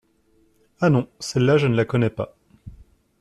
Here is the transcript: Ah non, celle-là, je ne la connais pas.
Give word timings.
Ah 0.79 0.89
non, 0.89 1.07
celle-là, 1.19 1.57
je 1.59 1.67
ne 1.67 1.75
la 1.75 1.85
connais 1.85 2.09
pas. 2.09 2.35